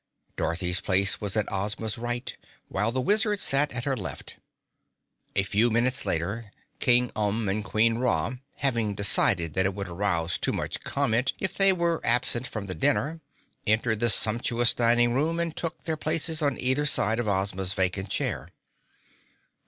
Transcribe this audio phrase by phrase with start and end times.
[0.35, 2.35] Dorothy's place was at Ozma's right,
[2.69, 4.37] while the Wizard sat at her left.
[5.35, 10.39] A few minutes later, King Umb and Queen Ra, having decided that it would arouse
[10.39, 13.21] too much comment if they were absent from the dinner,
[13.67, 18.09] entered the sumptuous dining room and took their places on either side of Ozma's vacant
[18.09, 18.49] chair.